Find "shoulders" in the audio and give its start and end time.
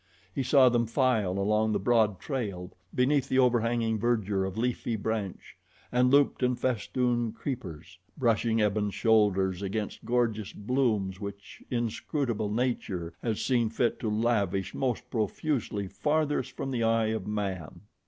8.89-9.61